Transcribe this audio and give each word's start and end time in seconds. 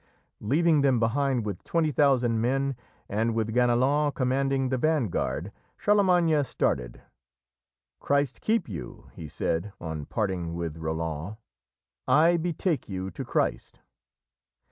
_"Leaving 0.39 0.81
them 0.81 0.99
behind 0.99 1.45
with 1.45 1.63
twenty 1.63 1.91
thousand 1.91 2.41
men, 2.41 2.75
and 3.07 3.35
with 3.35 3.53
Ganelon 3.53 4.11
commanding 4.15 4.69
the 4.69 4.77
vanguard, 4.79 5.51
Charlemagne 5.77 6.43
started. 6.43 7.03
"Christ 7.99 8.41
keep 8.41 8.67
you!" 8.67 9.11
he 9.13 9.27
said 9.27 9.73
on 9.79 10.07
parting 10.07 10.55
with 10.55 10.77
Roland 10.77 11.37
"_I 12.07 12.39
betak 12.41 12.89
you 12.89 13.11
to 13.11 13.23
Crist. 13.23 13.79